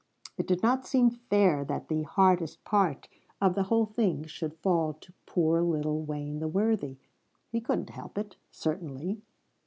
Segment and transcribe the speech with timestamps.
[0.35, 3.07] It did not seem fair that the hardest part
[3.39, 6.97] of the whole thing should fall to poor little Wayne the Worthy.
[7.51, 9.21] He couldn't help it, certainly.